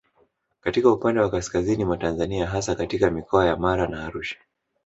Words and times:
Katika 0.61 0.91
upande 0.93 1.19
wa 1.21 1.29
kaskazini 1.29 1.85
mwa 1.85 1.97
Tanzania 1.97 2.47
hasa 2.47 2.75
katika 2.75 3.11
Mikoa 3.11 3.45
ya 3.45 3.55
Mara 3.57 3.87
na 3.87 4.05
Arusha 4.05 4.37